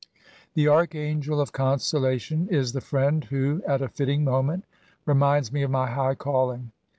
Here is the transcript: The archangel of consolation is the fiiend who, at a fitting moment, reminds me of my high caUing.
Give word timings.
The 0.55 0.67
archangel 0.67 1.39
of 1.39 1.51
consolation 1.51 2.47
is 2.49 2.73
the 2.73 2.79
fiiend 2.79 3.25
who, 3.25 3.61
at 3.67 3.83
a 3.83 3.87
fitting 3.87 4.23
moment, 4.23 4.63
reminds 5.05 5.51
me 5.53 5.61
of 5.61 5.69
my 5.69 5.91
high 5.91 6.15
caUing. 6.15 6.71